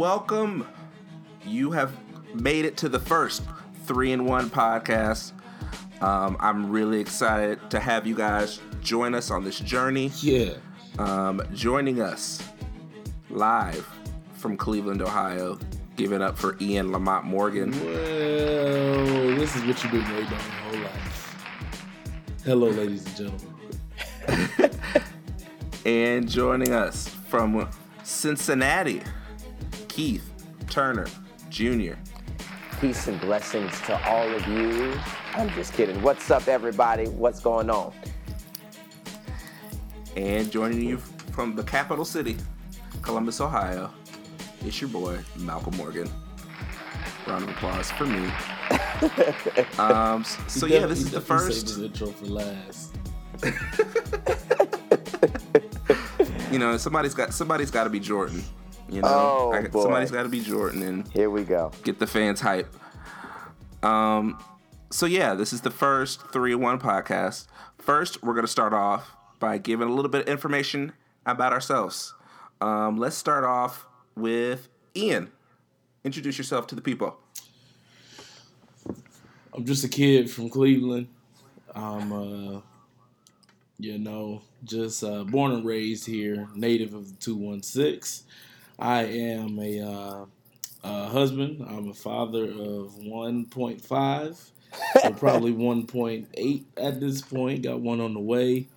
[0.00, 0.66] welcome.
[1.44, 1.94] You have
[2.34, 3.42] made it to the first
[3.84, 5.32] three in one podcast.
[6.00, 10.10] Um, I'm really excited to have you guys join us on this journey.
[10.22, 10.54] Yeah.
[10.98, 12.42] Um, joining us
[13.28, 13.86] live
[14.32, 15.58] from Cleveland, Ohio,
[15.96, 17.70] giving up for Ian Lamont Morgan.
[17.84, 21.44] Well, this is what you've been waiting on your whole life.
[22.42, 24.70] Hello, ladies and gentlemen.
[25.86, 27.66] And joining us from
[28.02, 29.00] Cincinnati,
[29.90, 30.30] Keith
[30.68, 31.06] Turner
[31.50, 31.94] Jr.
[32.80, 34.96] Peace and blessings to all of you.
[35.34, 36.00] I'm just kidding.
[36.00, 37.08] What's up, everybody?
[37.08, 37.92] What's going on?
[40.16, 40.98] And joining you
[41.32, 42.36] from the capital city,
[43.02, 43.90] Columbus, Ohio,
[44.64, 46.08] it's your boy, Malcolm Morgan.
[47.26, 48.30] Round of applause for me.
[49.78, 51.68] um, so yeah, this is the first.
[51.68, 52.94] his intro for last.
[56.50, 58.42] You know, somebody's got somebody's got to be Jordan.
[58.90, 59.82] You know, Oh, I- boy.
[59.82, 61.70] somebody's got to be Jordan and Here we go.
[61.84, 62.74] get the fans hype.
[63.84, 64.38] Um,
[64.90, 67.46] so yeah, this is the first three one podcast.
[67.78, 70.92] First, we're gonna start off by giving a little bit of information
[71.24, 72.14] about ourselves.
[72.60, 75.30] Um, let's start off with Ian.
[76.04, 77.16] Introduce yourself to the people.
[79.54, 81.08] I'm just a kid from Cleveland.
[81.74, 82.60] I'm, uh,
[83.78, 88.26] you know, just uh, born and raised here, native of the 216.
[88.80, 90.24] I am a, uh,
[90.84, 91.64] a husband.
[91.68, 94.50] I'm a father of 1.5,
[95.02, 97.62] so probably 1.8 at this point.
[97.62, 98.68] Got one on the way.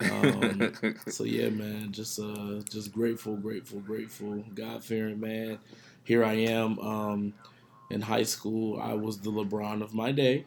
[0.00, 0.72] Um,
[1.08, 5.58] so yeah, man, just uh, just grateful, grateful, grateful, God fearing man.
[6.04, 6.78] Here I am.
[6.78, 7.34] Um,
[7.90, 10.46] in high school, I was the LeBron of my day.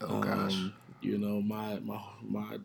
[0.00, 0.54] Oh gosh.
[0.54, 2.58] Um, you know, my my my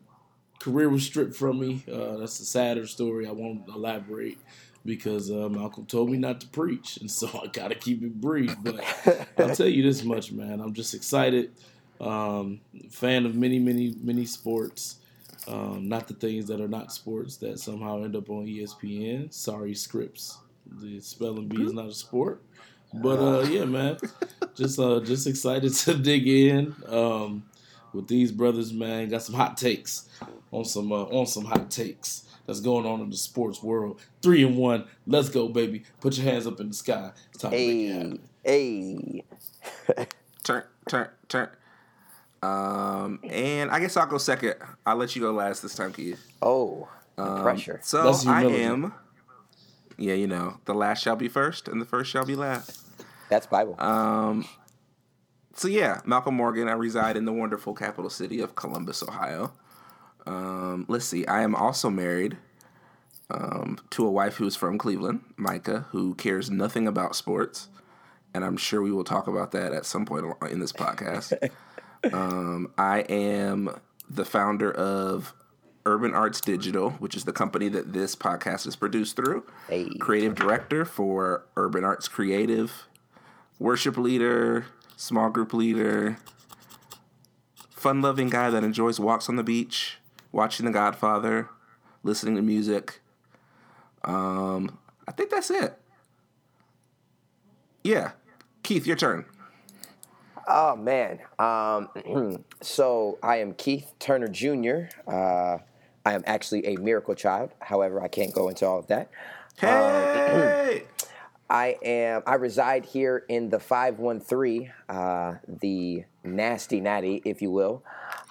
[0.58, 1.84] career was stripped from me.
[1.90, 3.26] Uh, that's a sadder story.
[3.26, 4.38] I won't elaborate
[4.84, 8.20] because uh, Malcolm told me not to preach, and so I got to keep it
[8.20, 8.54] brief.
[8.62, 8.84] But
[9.38, 10.60] I'll tell you this much, man.
[10.60, 11.52] I'm just excited.
[12.00, 12.60] Um,
[12.90, 14.96] fan of many, many, many sports.
[15.48, 19.32] Um, not the things that are not sports that somehow end up on ESPN.
[19.32, 20.38] Sorry, Scripps.
[20.66, 22.42] The spelling bee is not a sport.
[22.92, 23.98] But uh, yeah, man,
[24.54, 27.44] just uh, just excited to dig in um,
[27.92, 29.08] with these brothers, man.
[29.08, 30.08] Got some hot takes
[30.50, 34.00] on some uh, on some hot takes that's going on in the sports world.
[34.22, 35.84] Three and one, let's go, baby.
[36.00, 37.12] Put your hands up in the sky.
[37.32, 38.22] It's time to make it happen.
[38.42, 39.24] Hey,
[39.96, 40.06] hey.
[40.42, 41.48] Turn, turn, turn.
[42.42, 44.54] Um, and I guess I'll go second.
[44.84, 46.20] I'll let you go last this time, Keith.
[46.42, 46.88] Oh,
[47.18, 47.78] Um, pressure.
[47.84, 48.92] So I am.
[49.96, 52.80] Yeah, you know, the last shall be first, and the first shall be last.
[53.28, 53.76] That's Bible.
[53.78, 54.44] Um,
[55.54, 56.66] so yeah, Malcolm Morgan.
[56.66, 59.52] I reside in the wonderful capital city of Columbus, Ohio.
[60.26, 61.26] Um, let's see.
[61.26, 62.36] I am also married
[63.30, 67.68] um, to a wife who is from Cleveland, Micah, who cares nothing about sports,
[68.34, 71.50] and I'm sure we will talk about that at some point in this podcast.
[72.12, 75.32] um, I am the founder of
[75.86, 79.44] Urban Arts Digital, which is the company that this podcast is produced through.
[79.68, 79.88] Hey.
[79.98, 82.86] Creative director for Urban Arts Creative,
[83.58, 84.66] worship leader,
[84.96, 86.18] small group leader,
[87.70, 89.98] fun loving guy that enjoys walks on the beach,
[90.32, 91.48] watching The Godfather,
[92.02, 93.00] listening to music.
[94.04, 95.74] Um, I think that's it.
[97.82, 98.12] Yeah.
[98.62, 99.24] Keith, your turn.
[100.46, 101.20] Oh man.
[101.38, 104.88] Um, so I am Keith Turner Jr.
[105.06, 105.58] Uh,
[106.04, 107.50] I am actually a miracle child.
[107.60, 109.10] However, I can't go into all of that.
[109.58, 110.84] Hey!
[111.50, 112.22] I am.
[112.26, 117.82] I reside here in the five one three, uh, the nasty natty, if you will.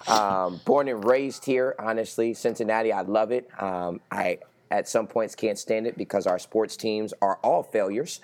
[0.06, 2.92] Um, born and raised here, honestly, Cincinnati.
[2.92, 3.48] I love it.
[3.60, 4.38] Um, I
[4.70, 8.20] at some points can't stand it because our sports teams are all failures.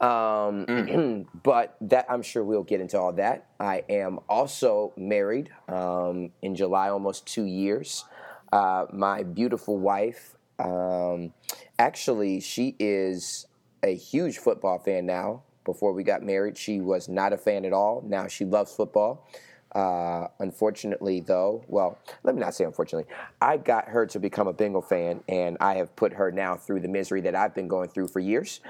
[0.00, 3.46] Um, but that I'm sure we'll get into all that.
[3.60, 8.04] I am also married um, in July, almost two years.
[8.52, 10.34] Uh, my beautiful wife.
[10.58, 11.32] Um,
[11.78, 13.46] actually, she is
[13.82, 15.42] a huge football fan now.
[15.64, 18.02] Before we got married, she was not a fan at all.
[18.04, 19.28] Now she loves football.
[19.74, 24.52] Uh, unfortunately, though, well, let me not say unfortunately, I got her to become a
[24.52, 27.88] Bengal fan, and I have put her now through the misery that I've been going
[27.88, 28.60] through for years.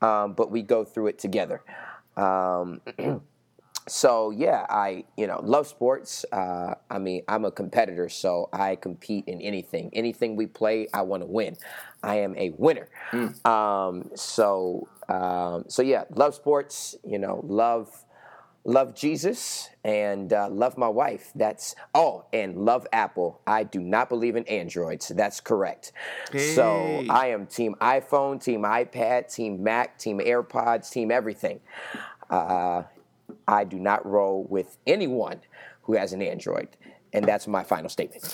[0.00, 1.62] Um, but we go through it together.
[2.16, 2.80] Um,
[3.88, 6.24] so yeah, I you know love sports.
[6.30, 9.90] Uh, I mean, I'm a competitor, so I compete in anything.
[9.92, 11.56] Anything we play, I want to win.
[12.02, 12.88] I am a winner.
[13.44, 16.96] Um, so um, so yeah, love sports.
[17.04, 18.04] You know, love
[18.64, 21.30] love Jesus and uh, love my wife.
[21.34, 23.40] That's oh, and love Apple.
[23.46, 25.08] I do not believe in Androids.
[25.08, 25.92] That's correct.
[26.54, 31.60] So I am team iPhone, team iPad, team Mac, team AirPods, team everything.
[32.30, 32.84] Uh,
[33.48, 35.40] I do not roll with anyone
[35.82, 36.68] who has an Android,
[37.12, 38.24] and that's my final statement.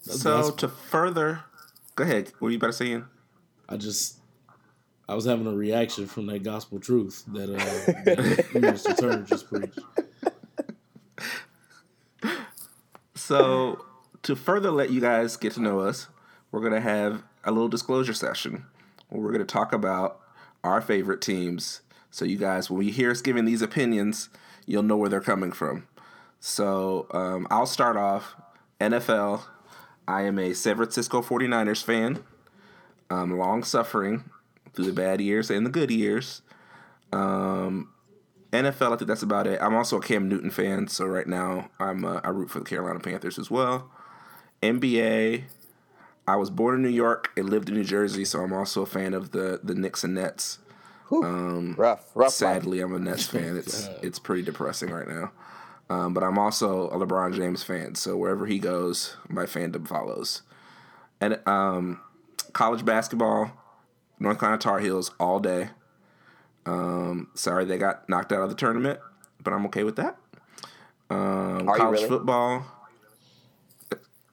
[0.00, 1.40] So to further,
[1.96, 2.32] go ahead.
[2.38, 2.86] What are you about to say?
[2.86, 3.06] Ian?
[3.68, 4.18] I just
[5.08, 7.56] I was having a reaction from that gospel truth that uh
[8.04, 9.78] that Minister Turner just preached.
[13.14, 13.84] So
[14.22, 16.08] to further let you guys get to know us,
[16.50, 18.64] we're gonna have a little disclosure session
[19.08, 20.20] where we're gonna talk about
[20.62, 21.82] our favorite teams.
[22.10, 24.30] So you guys, when you hear us giving these opinions,
[24.66, 25.86] you'll know where they're coming from.
[26.40, 28.36] So um, I'll start off.
[28.80, 29.42] NFL.
[30.06, 32.22] I am a San Francisco 49ers fan.
[33.10, 34.24] I'm long suffering
[34.74, 36.42] through the bad years and the good years.
[37.12, 37.90] Um,
[38.52, 39.60] NFL, I think that's about it.
[39.60, 42.64] I'm also a Cam Newton fan, so right now I'm uh, I root for the
[42.64, 43.90] Carolina Panthers as well.
[44.62, 45.44] NBA,
[46.26, 48.86] I was born in New York and lived in New Jersey, so I'm also a
[48.86, 50.58] fan of the the Knicks and Nets.
[51.10, 52.26] Um, rough, rough.
[52.26, 52.32] life.
[52.32, 53.56] Sadly, I'm a Nets fan.
[53.64, 55.32] It's it's pretty depressing right now.
[55.90, 60.42] Um, but I'm also a LeBron James fan, so wherever he goes, my fandom follows.
[61.20, 62.00] And um,
[62.52, 63.52] college basketball,
[64.18, 65.70] North Carolina Tar Heels all day.
[66.66, 69.00] Um, sorry they got knocked out of the tournament,
[69.42, 70.16] but I'm okay with that.
[71.10, 72.08] Um, college really?
[72.08, 72.66] football,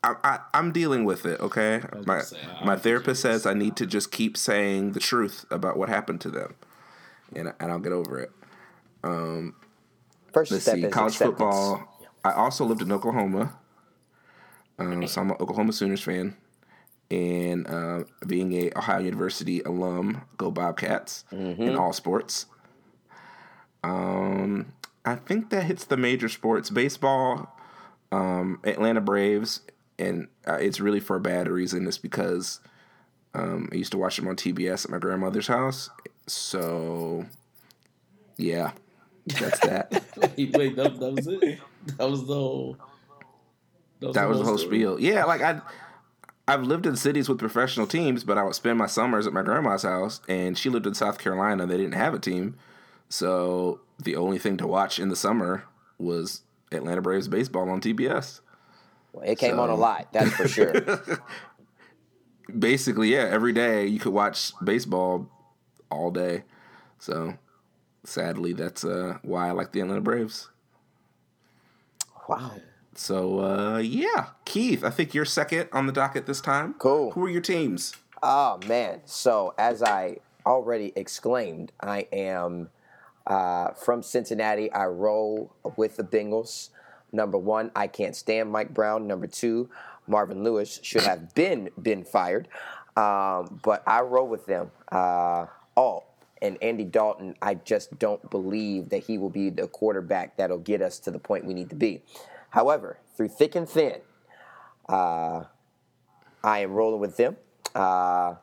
[0.03, 1.39] I, I, I'm dealing with it.
[1.41, 5.77] Okay, my say, my therapist says I need to just keep saying the truth about
[5.77, 6.55] what happened to them,
[7.35, 8.31] and and I'll get over it.
[10.33, 11.39] First Let's step see, is college acceptance.
[11.39, 12.07] football.
[12.23, 13.57] I also lived in Oklahoma,
[14.79, 16.37] um, so I'm an Oklahoma Sooners fan,
[17.11, 21.61] and uh, being a Ohio University alum, go Bobcats Mm-hmm.
[21.61, 22.45] in all sports.
[23.83, 24.73] Um,
[25.05, 27.55] I think that hits the major sports: baseball,
[28.11, 29.61] um, Atlanta Braves,
[29.99, 31.87] and uh, it's really for a bad reason.
[31.87, 32.59] It's because
[33.33, 35.89] um, I used to watch them on TBS at my grandmother's house,
[36.27, 37.25] so
[38.37, 38.71] yeah,
[39.39, 39.91] that's that.
[40.37, 41.59] wait, wait, that, that was it.
[41.97, 42.77] That was the whole.
[43.99, 44.77] that was the whole story?
[44.77, 44.99] spiel.
[44.99, 45.61] Yeah, like I,
[46.47, 49.41] I've lived in cities with professional teams, but I would spend my summers at my
[49.41, 51.65] grandma's house, and she lived in South Carolina.
[51.65, 52.55] They didn't have a team,
[53.09, 55.65] so the only thing to watch in the summer
[55.97, 56.41] was
[56.71, 58.41] Atlanta Braves baseball on TBS.
[59.23, 60.73] It came on a lot, that's for sure.
[62.57, 65.29] Basically, yeah, every day you could watch baseball
[65.89, 66.43] all day.
[66.97, 67.37] So,
[68.03, 70.49] sadly, that's uh, why I like the Atlanta Braves.
[72.27, 72.51] wow.
[72.93, 76.75] So, uh, yeah, Keith, I think you're second on the docket this time.
[76.77, 77.11] Cool.
[77.11, 77.95] Who are your teams?
[78.23, 79.01] Oh man!
[79.05, 82.69] So as I already exclaimed, I am
[83.25, 84.71] uh, from Cincinnati.
[84.71, 86.69] I roll with the Bengals.
[87.11, 89.07] Number one, I can't stand Mike Brown.
[89.07, 89.69] Number two,
[90.07, 92.47] Marvin Lewis should have been been fired,
[92.95, 94.71] um, but I roll with them.
[94.91, 96.11] Uh, all
[96.41, 97.35] and Andy Dalton.
[97.41, 101.19] I just don't believe that he will be the quarterback that'll get us to the
[101.19, 102.01] point we need to be.
[102.51, 104.01] However, through thick and thin,
[104.87, 105.45] uh,
[106.43, 107.37] I am rolling with them.
[107.73, 108.35] Uh,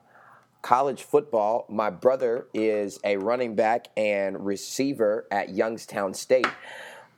[0.62, 6.46] college football, my brother is a running back and receiver at Youngstown State.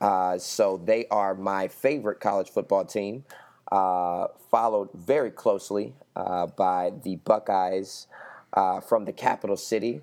[0.01, 3.23] Uh, so they are my favorite college football team,
[3.71, 8.07] uh, followed very closely uh, by the Buckeyes
[8.53, 10.01] uh, from the capital city,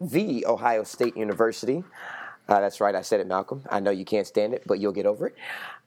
[0.00, 1.84] the Ohio State University.
[2.46, 3.62] That's right, I said it, Malcolm.
[3.70, 5.36] I know you can't stand it, but you'll get over it.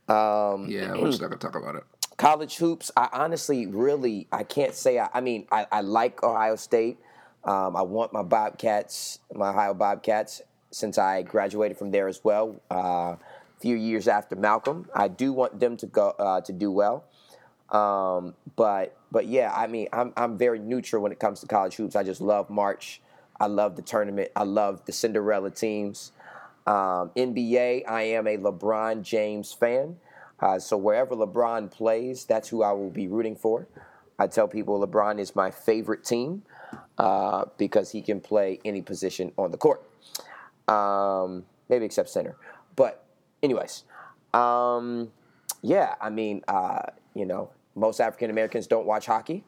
[0.07, 1.83] Um, Yeah, we're just not gonna talk about it.
[2.17, 6.55] college hoops i honestly really i can't say i, I mean I, I like ohio
[6.55, 6.97] state.
[7.43, 12.55] Um, i want my bobcats my ohio bobcats since i graduated from there as well
[12.71, 12.75] uh,
[13.15, 13.19] a
[13.59, 14.87] few years after malcolm.
[14.95, 17.03] I do want them to go uh, to do well.
[17.69, 21.75] Um, but but yeah i mean I'm, I'm very neutral when it comes to college
[21.75, 21.95] hoops.
[21.95, 23.01] I just love march.
[23.39, 24.31] I love the tournament.
[24.35, 26.11] I love the cinderella teams
[26.67, 29.95] um, NBA, I am a LeBron James fan.
[30.39, 33.67] Uh, so wherever LeBron plays, that's who I will be rooting for.
[34.19, 36.43] I tell people LeBron is my favorite team
[36.97, 39.81] uh, because he can play any position on the court,
[40.67, 42.35] um, maybe except center.
[42.75, 43.05] But,
[43.41, 43.83] anyways,
[44.33, 45.11] um,
[45.61, 46.81] yeah, I mean, uh,
[47.15, 49.45] you know, most African Americans don't watch hockey.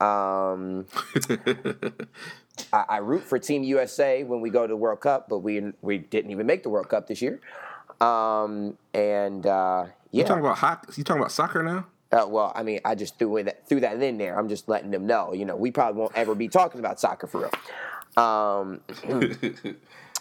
[0.00, 0.86] Um,
[2.72, 5.72] I, I root for Team USA when we go to the World Cup, but we
[5.82, 7.40] we didn't even make the World Cup this year.
[8.00, 10.92] Um, and uh, You yeah, talking about hockey?
[10.96, 11.86] You talking about soccer now?
[12.12, 14.38] uh, well, I mean, I just threw that threw that in there.
[14.38, 15.32] I'm just letting them know.
[15.32, 18.22] You know, we probably won't ever be talking about soccer for real.
[18.22, 18.80] Um,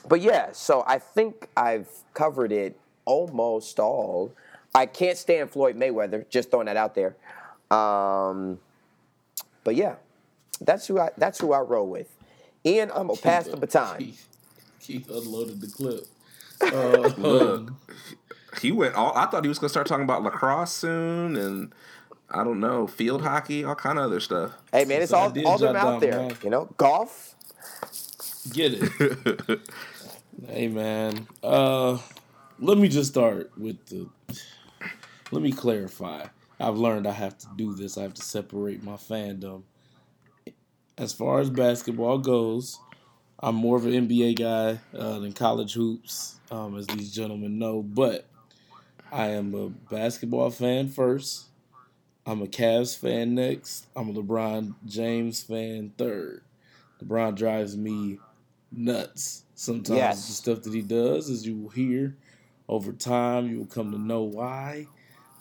[0.08, 4.34] but yeah, so I think I've covered it almost all.
[4.74, 6.28] I can't stand Floyd Mayweather.
[6.30, 7.16] Just throwing that out there.
[7.72, 8.60] Um,
[9.66, 9.96] but yeah,
[10.62, 12.08] that's who I that's who I roll with.
[12.66, 13.98] Ian, I'm gonna pass the baton.
[13.98, 14.28] Keith,
[14.80, 16.06] Keith unloaded the clip.
[16.62, 17.70] Uh, Look,
[18.62, 19.12] he went all.
[19.16, 21.74] I thought he was gonna start talking about lacrosse soon, and
[22.30, 24.54] I don't know, field hockey, all kind of other stuff.
[24.72, 26.18] Hey man, it's So all did all them out there.
[26.18, 26.38] mine.
[26.44, 27.36] You know, golf.
[28.54, 29.60] Get it.
[30.48, 31.28] hey man.
[31.44, 31.98] Uh
[32.60, 34.08] let me just start with the
[35.32, 36.26] let me clarify.
[36.60, 37.98] I've learned I have to do this.
[37.98, 39.64] I have to separate my fandom.
[40.98, 42.80] As far as basketball goes,
[43.40, 47.82] I'm more of an NBA guy uh, than college hoops, um, as these gentlemen know.
[47.84, 48.26] But
[49.12, 51.48] I am a basketball fan first.
[52.26, 53.88] I'm a Cavs fan next.
[53.96, 56.42] I'm a LeBron James fan third.
[57.04, 58.20] LeBron drives me
[58.72, 59.44] nuts.
[59.54, 60.28] Sometimes Yes.
[60.28, 62.16] the stuff that he does, as you will hear
[62.68, 64.88] over time, you will come to know why.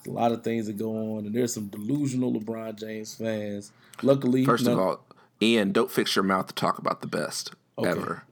[0.05, 3.71] A lot of things that go on, and there's some delusional LeBron James fans.
[4.03, 5.05] Luckily, First of all,
[5.41, 7.89] Ian, don't fix your mouth to talk about the best Okay.
[7.89, 8.23] ever.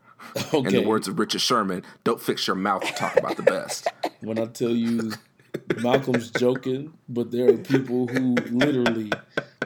[0.54, 0.58] okay.
[0.78, 3.88] In the words of Richard Sherman, don't fix your mouth to talk about the best.
[4.22, 5.12] when I tell you
[5.82, 9.12] Malcolm's joking, but there are people who literally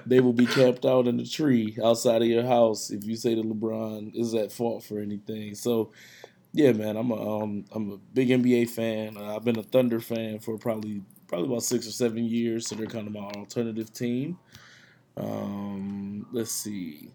[0.05, 3.35] they will be camped out in the tree outside of your house if you say
[3.35, 5.53] that LeBron is at fault for anything.
[5.55, 5.91] So
[6.53, 9.17] yeah, man, I'm a um, I'm a big NBA fan.
[9.17, 12.75] Uh, I've been a Thunder fan for probably probably about six or seven years, so
[12.75, 14.37] they're kind of my alternative team.
[15.15, 17.09] Um, let's see,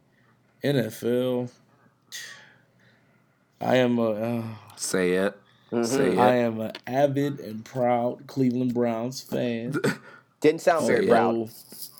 [0.62, 1.50] NFL.
[3.61, 4.11] I am a.
[4.11, 4.42] Uh,
[4.76, 5.38] Say it.
[5.71, 5.85] Mm-hmm.
[5.85, 6.19] Say it.
[6.19, 9.75] I am an avid and proud Cleveland Browns fan.
[10.40, 11.50] Didn't sound very Say proud.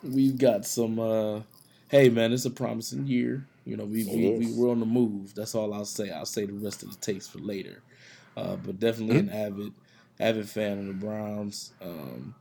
[0.03, 0.99] We've got some.
[0.99, 1.41] Uh,
[1.89, 3.47] hey man, it's a promising year.
[3.65, 4.57] You know, we we, we is.
[4.57, 5.35] we're on the move.
[5.35, 6.11] That's all I'll say.
[6.11, 7.83] I'll say the rest of the takes for later.
[8.37, 9.73] Uh, but definitely an avid
[10.23, 11.73] avid fan of the Browns.
[11.81, 12.35] Um,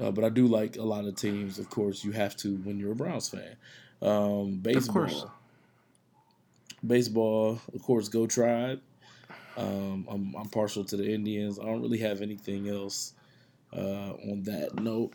[0.00, 1.58] uh, but I do like a lot of teams.
[1.58, 3.56] Of course, you have to when you're a Browns fan.
[4.02, 5.24] Um, baseball, course.
[6.86, 8.80] baseball, of course, go Tribe.
[9.56, 11.58] Um, I'm, I'm partial to the Indians.
[11.58, 13.14] I don't really have anything else
[13.74, 15.14] uh, on that note.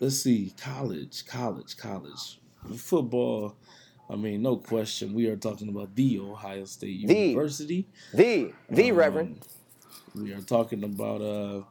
[0.00, 2.38] Let's see, college, college, college,
[2.76, 3.56] football.
[4.08, 5.12] I mean, no question.
[5.14, 7.14] We are talking about the Ohio State The.
[7.30, 7.86] University.
[8.12, 9.46] The the Um, Reverend.
[10.14, 11.62] We are talking about uh,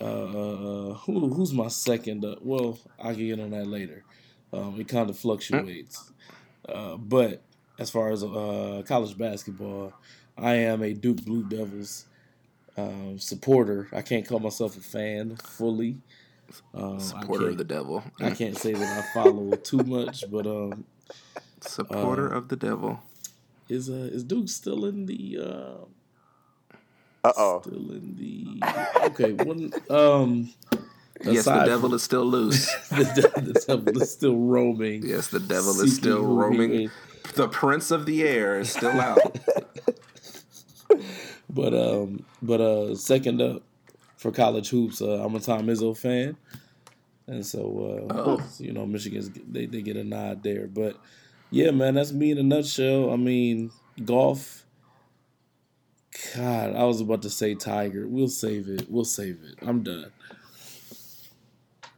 [0.00, 2.24] uh, uh, uh, who who's my second?
[2.24, 4.04] Uh, well, I can get on that later.
[4.52, 6.12] Um, it kind of fluctuates,
[6.68, 7.42] uh, but
[7.78, 9.92] as far as uh, college basketball,
[10.36, 12.06] I am a Duke Blue Devils
[12.76, 13.88] um, supporter.
[13.92, 15.96] I can't call myself a fan fully.
[16.74, 18.04] Um, Supporter of the devil.
[18.20, 20.84] I can't say that I follow too much, but um,
[21.60, 23.00] Supporter uh, of the devil.
[23.68, 25.84] is uh, is Duke still in the uh,
[27.24, 27.60] Uh oh.
[27.62, 29.32] still in the okay?
[29.32, 30.52] One um,
[31.24, 32.66] Yes, the devil from- is still loose.
[32.90, 35.02] the, de- the devil is still roaming.
[35.06, 36.70] yes, the devil is still seeking roaming.
[36.70, 36.88] may-
[37.34, 39.18] The prince of the air is still out.
[41.50, 43.62] But um, but uh, second up
[44.16, 46.36] for college hoops, uh, I'm a Tom Izzo fan,
[47.28, 48.42] and so uh, Oh.
[48.58, 50.66] you know Michigan's they they get a nod there.
[50.66, 50.96] But
[51.50, 53.12] yeah, man, that's me in a nutshell.
[53.12, 53.70] I mean,
[54.04, 54.63] golf.
[56.36, 58.06] God, I was about to say Tiger.
[58.08, 58.90] We'll save it.
[58.90, 59.58] We'll save it.
[59.66, 60.10] I'm done.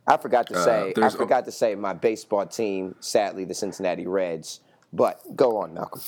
[0.06, 0.88] I forgot to Uh, say.
[0.90, 2.94] I there's- forgot to say my baseball team.
[3.00, 4.60] Sadly, the Cincinnati Reds.
[4.92, 6.00] But go on, Malcolm.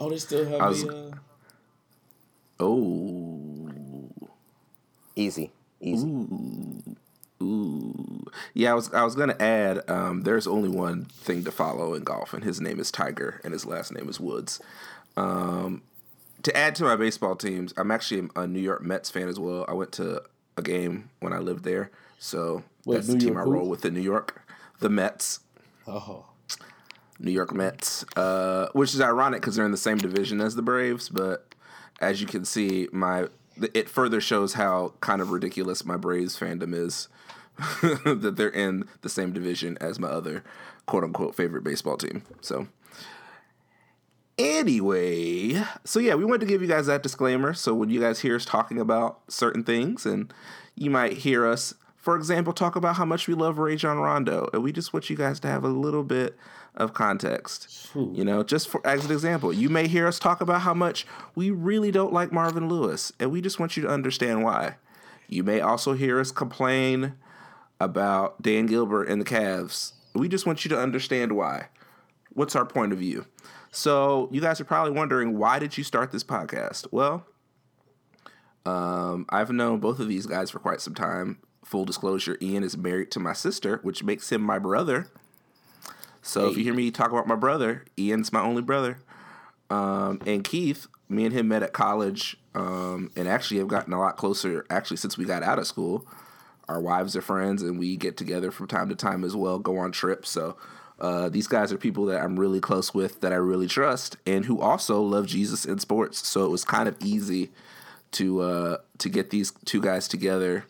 [0.00, 1.08] Oh, they still have I was- a.
[1.08, 1.10] Uh,
[2.60, 4.10] Oh.
[5.14, 6.06] Easy, easy.
[7.40, 8.24] Ooh.
[8.54, 9.88] Yeah, I was I was gonna add.
[9.88, 13.52] Um, there's only one thing to follow in golf, and his name is Tiger, and
[13.52, 14.60] his last name is Woods.
[15.16, 15.82] Um,
[16.42, 19.64] to add to my baseball teams, I'm actually a New York Mets fan as well.
[19.68, 20.22] I went to
[20.56, 23.52] a game when I lived there, so Wait, that's New the team York I who?
[23.52, 24.42] roll with in New York.
[24.80, 25.40] The Mets,
[25.86, 26.26] oh,
[27.18, 30.62] New York Mets, uh, which is ironic because they're in the same division as the
[30.62, 31.08] Braves.
[31.08, 31.54] But
[32.00, 33.26] as you can see, my
[33.74, 37.08] it further shows how kind of ridiculous my Braves fandom is.
[37.82, 40.44] that they're in the same division as my other
[40.86, 42.22] quote unquote favorite baseball team.
[42.40, 42.68] So
[44.38, 47.54] anyway, so yeah, we wanted to give you guys that disclaimer.
[47.54, 50.32] So when you guys hear us talking about certain things, and
[50.74, 54.62] you might hear us, for example, talk about how much we love Rajon Rondo, and
[54.62, 56.36] we just want you guys to have a little bit
[56.74, 57.90] of context.
[57.94, 61.06] You know, just for as an example, you may hear us talk about how much
[61.34, 64.76] we really don't like Marvin Lewis, and we just want you to understand why.
[65.28, 67.14] You may also hear us complain
[67.80, 69.92] about Dan Gilbert and the Cavs.
[70.14, 71.66] We just want you to understand why.
[72.32, 73.26] what's our point of view?
[73.78, 76.88] So you guys are probably wondering why did you start this podcast?
[76.90, 77.24] Well,
[78.66, 81.38] um, I've known both of these guys for quite some time.
[81.64, 85.06] Full disclosure: Ian is married to my sister, which makes him my brother.
[86.22, 86.50] So hey.
[86.50, 88.98] if you hear me talk about my brother, Ian's my only brother.
[89.70, 94.00] Um, and Keith, me and him met at college, um, and actually have gotten a
[94.00, 94.66] lot closer.
[94.68, 96.04] Actually, since we got out of school,
[96.68, 99.60] our wives are friends, and we get together from time to time as well.
[99.60, 100.30] Go on trips.
[100.30, 100.56] So
[101.00, 104.44] uh, these guys are people that I'm really close with, that I really trust, and
[104.44, 106.26] who also love Jesus in sports.
[106.26, 107.50] So it was kind of easy
[108.12, 110.64] to uh, to get these two guys together.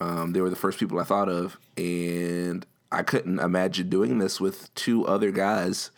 [0.00, 4.40] Um, they were the first people I thought of, and I couldn't imagine doing this
[4.40, 5.90] with two other guys.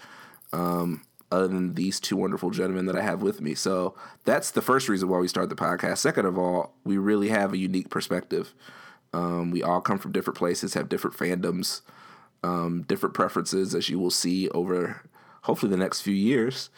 [0.52, 1.02] Um,
[1.32, 3.56] other than these two wonderful gentlemen that I have with me.
[3.56, 5.98] So that's the first reason why we start the podcast.
[5.98, 8.54] Second of all, we really have a unique perspective.
[9.12, 11.80] Um, we all come from different places, have different fandoms,
[12.44, 15.02] um, different preferences, as you will see over
[15.42, 16.68] hopefully the next few years.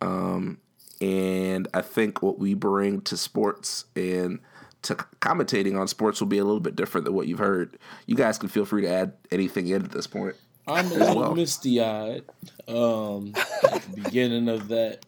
[0.00, 0.58] Um,
[1.00, 4.40] and I think what we bring to sports and
[4.82, 7.78] to commentating on sports will be a little bit different than what you've heard.
[8.06, 10.34] You guys can feel free to add anything in at this point.
[10.66, 11.34] I'm a little well.
[11.34, 12.24] misty eyed
[12.66, 15.04] um, at the beginning of that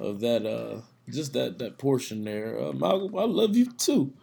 [0.00, 2.60] of that uh, just that that portion there.
[2.60, 4.12] Uh, Malcolm, I love you too.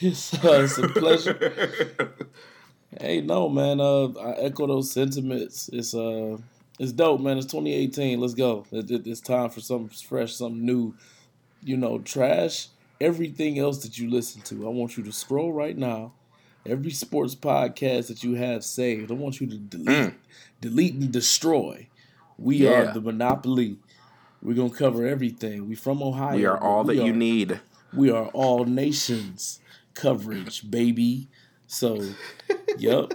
[0.00, 2.16] It's, uh, it's a pleasure.
[3.00, 5.70] hey, no man, uh, I echo those sentiments.
[5.72, 6.38] It's uh,
[6.78, 7.38] it's dope, man.
[7.38, 8.20] It's 2018.
[8.20, 8.66] Let's go.
[8.72, 10.94] It's time for something fresh, something new.
[11.62, 12.68] You know, trash
[13.00, 14.66] everything else that you listen to.
[14.66, 16.12] I want you to scroll right now
[16.66, 19.10] every sports podcast that you have saved.
[19.10, 20.14] I want you to delete, mm.
[20.60, 21.88] delete and destroy.
[22.38, 22.70] We yeah.
[22.70, 23.78] are the monopoly.
[24.42, 25.68] We're gonna cover everything.
[25.68, 26.36] We from Ohio.
[26.36, 27.60] We are all we that are, you need.
[27.92, 29.60] We are all nations
[29.94, 31.28] coverage, baby.
[31.66, 32.04] So,
[32.78, 33.14] yep.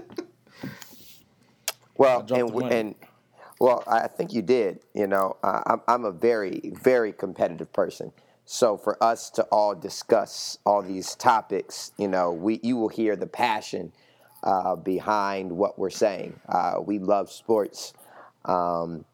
[1.97, 2.95] Well, and, and
[3.59, 4.79] well, I think you did.
[4.93, 8.11] You know, uh, I'm, I'm a very, very competitive person.
[8.45, 13.15] So for us to all discuss all these topics, you know, we you will hear
[13.15, 13.91] the passion
[14.43, 16.39] uh, behind what we're saying.
[16.47, 17.93] Uh, we love sports.
[18.45, 19.05] Um,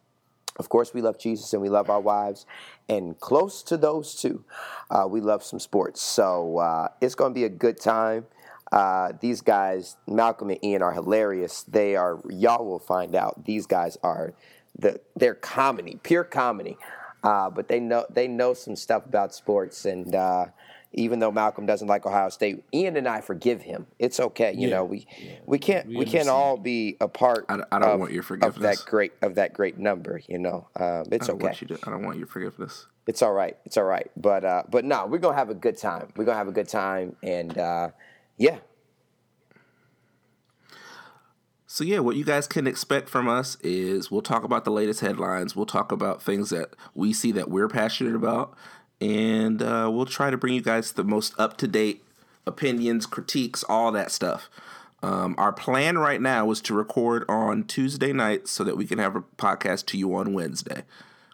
[0.57, 2.45] of course, we love Jesus and we love our wives.
[2.87, 4.45] And close to those two,
[4.89, 6.01] uh, we love some sports.
[6.01, 8.27] So uh, it's going to be a good time.
[8.75, 11.63] Uh, these guys, Malcolm and Ian, are hilarious.
[11.63, 12.21] They are.
[12.29, 13.45] Y'all will find out.
[13.45, 14.33] These guys are
[14.77, 14.99] the.
[15.15, 16.77] They're comedy, pure comedy.
[17.23, 20.45] Uh, but they know they know some stuff about sports, and uh,
[20.93, 23.87] even though Malcolm doesn't like Ohio State, Ian and I forgive him.
[23.97, 24.75] It's okay, you yeah.
[24.75, 24.85] know.
[24.85, 25.31] We yeah.
[25.45, 27.45] we can't we, we can't all be a part.
[27.49, 30.21] I, I don't of, want your forgiveness of that great of that great number.
[30.27, 31.53] You know, uh, it's I okay.
[31.53, 32.87] To, I don't want your forgiveness.
[33.07, 33.57] It's all right.
[33.65, 34.11] It's all right.
[34.15, 36.11] But uh, but no, we're gonna have a good time.
[36.15, 37.89] We're gonna have a good time, and uh,
[38.37, 38.57] yeah,
[41.75, 45.01] So yeah, what you guys can expect from us is we'll talk about the latest
[45.01, 45.57] headlines.
[45.57, 48.55] We'll talk about things that we see that we're passionate about,
[49.01, 52.01] and uh, we'll try to bring you guys the most up to date
[52.47, 54.49] opinions, critiques, all that stuff.
[55.03, 58.97] Um, our plan right now is to record on Tuesday night so that we can
[58.99, 60.83] have a podcast to you on Wednesday.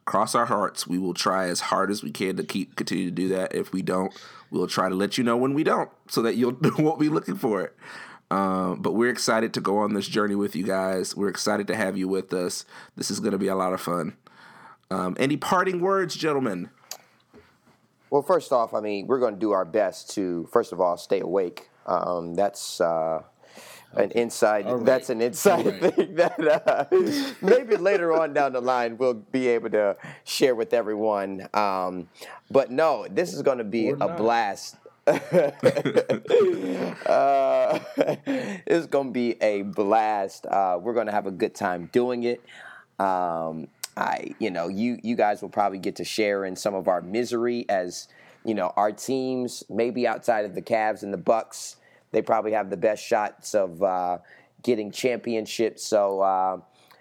[0.05, 3.11] Cross our hearts, we will try as hard as we can to keep continue to
[3.11, 3.53] do that.
[3.53, 4.11] If we don't,
[4.51, 7.35] we'll try to let you know when we don't, so that you'll won't be looking
[7.35, 7.75] for it.
[8.29, 11.15] Um, but we're excited to go on this journey with you guys.
[11.15, 12.63] We're excited to have you with us.
[12.95, 14.15] This is going to be a lot of fun.
[14.89, 16.69] Um, any parting words, gentlemen?
[18.09, 20.97] Well, first off, I mean, we're going to do our best to, first of all,
[20.97, 21.69] stay awake.
[21.85, 23.23] Um, that's uh,
[23.95, 24.65] an inside.
[24.65, 24.85] Right.
[24.85, 25.95] That's an inside right.
[25.95, 26.85] thing that uh,
[27.41, 31.47] maybe later on down the line we'll be able to share with everyone.
[31.53, 32.09] Um,
[32.49, 34.77] but no, this is going to be a blast
[35.07, 35.13] uh,
[38.67, 40.45] it's gonna be a blast.
[40.45, 42.39] Uh, we're gonna have a good time doing it.
[42.99, 46.87] Um, I, you know, you you guys will probably get to share in some of
[46.87, 48.09] our misery as
[48.45, 51.77] you know our teams, maybe outside of the Cavs and the Bucks,
[52.11, 54.17] they probably have the best shots of uh,
[54.63, 55.83] getting championships.
[55.83, 56.57] So uh,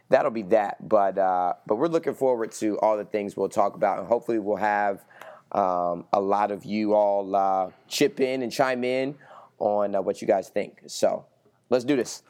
[0.09, 0.89] that'll be that.
[0.89, 4.39] But uh, but we're looking forward to all the things we'll talk about, and hopefully
[4.39, 5.05] we'll have
[5.53, 9.17] um, a lot of you all uh, chip in and chime in
[9.59, 10.83] on uh, what you guys think.
[10.87, 11.25] So
[11.69, 12.23] let's do this.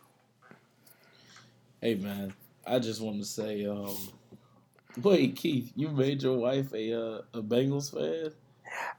[1.80, 2.34] Hey man,
[2.66, 3.96] I just want to say, um,
[5.02, 8.32] wait, Keith, you made your wife a uh, a Bengals fan.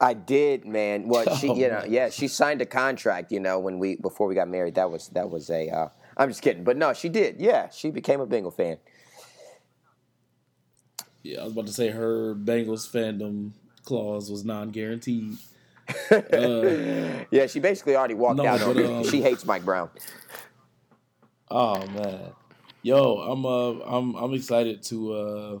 [0.00, 1.08] I did, man.
[1.12, 1.92] Well, she, oh, you know, man.
[1.92, 3.32] yeah, she signed a contract.
[3.32, 5.68] You know, when we before we got married, that was that was a.
[5.68, 7.40] uh, just kidding, but no, she did.
[7.40, 8.78] Yeah, she became a Bengal fan.
[11.22, 13.52] Yeah, I was about to say her Bengals fandom
[13.84, 15.36] clause was non-guaranteed.
[16.10, 19.90] Uh, yeah, she basically already walked no, out but, on um, She hates Mike Brown.
[21.50, 22.32] Oh man,
[22.82, 25.58] Yo, I'm uh I'm I'm excited to uh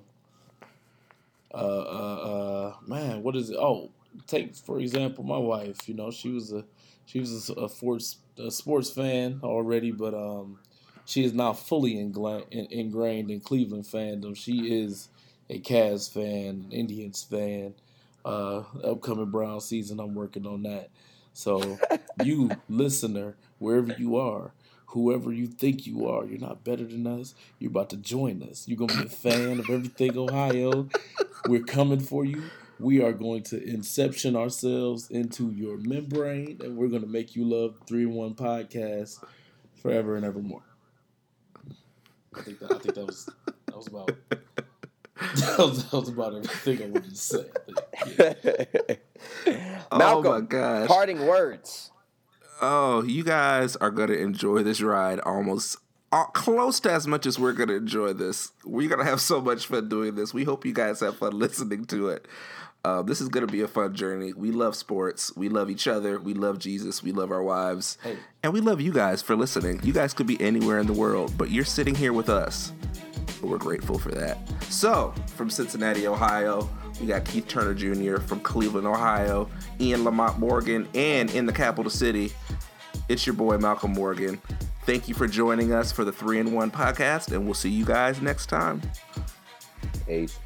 [1.54, 3.56] uh uh, uh man, what is it?
[3.56, 3.90] Oh,
[4.26, 5.88] take for example my wife.
[5.88, 6.64] You know, she was a
[7.06, 10.58] she was a, a sports a sports fan already, but um
[11.04, 14.36] she is now fully ingla- in, ingrained in Cleveland fandom.
[14.36, 15.08] She is
[15.50, 17.74] a Cavs fan, Indians fan.
[18.24, 20.90] Uh, upcoming Brown season, I'm working on that.
[21.32, 21.78] So,
[22.22, 24.52] you listener, wherever you are,
[24.86, 27.34] whoever you think you are, you're not better than us.
[27.58, 28.68] You're about to join us.
[28.68, 30.88] You're gonna be a fan of everything Ohio.
[31.44, 32.52] We're coming for you.
[32.82, 37.76] We are going to inception ourselves into your membrane, and we're gonna make you love
[37.86, 39.22] 3 1 Podcast
[39.80, 40.64] forever and evermore.
[42.34, 43.30] I think that I think that was
[43.66, 47.44] that was about that was, that was about everything I wanted to say.
[49.46, 49.56] Yeah.
[49.96, 50.88] Malcolm, oh my gosh.
[50.88, 51.92] parting words.
[52.60, 55.76] Oh, you guys are going to enjoy this ride almost
[56.12, 58.52] uh, close to as much as we're going to enjoy this.
[58.64, 60.34] We're going to have so much fun doing this.
[60.34, 62.28] We hope you guys have fun listening to it.
[62.84, 64.32] Uh, this is going to be a fun journey.
[64.32, 65.34] We love sports.
[65.36, 66.18] We love each other.
[66.18, 67.02] We love Jesus.
[67.02, 67.96] We love our wives.
[68.02, 68.16] Hey.
[68.42, 69.80] And we love you guys for listening.
[69.84, 72.72] You guys could be anywhere in the world, but you're sitting here with us.
[73.40, 74.38] We're grateful for that.
[74.68, 76.68] So, from Cincinnati, Ohio,
[77.00, 78.20] we got Keith Turner Jr.
[78.20, 79.48] from Cleveland, Ohio,
[79.80, 82.32] Ian Lamont Morgan, and in the capital city,
[83.08, 84.40] it's your boy Malcolm Morgan.
[84.86, 87.84] Thank you for joining us for the 3 in 1 podcast, and we'll see you
[87.84, 88.82] guys next time.
[90.06, 90.38] Peace.